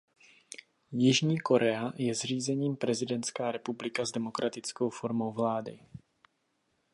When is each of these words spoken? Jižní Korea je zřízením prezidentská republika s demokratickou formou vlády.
Jižní 0.91 1.39
Korea 1.39 1.91
je 1.95 2.15
zřízením 2.15 2.75
prezidentská 2.75 3.51
republika 3.51 4.05
s 4.05 4.11
demokratickou 4.11 4.89
formou 4.89 5.31
vlády. 5.31 5.79